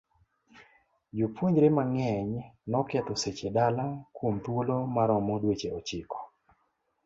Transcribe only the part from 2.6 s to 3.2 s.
noketho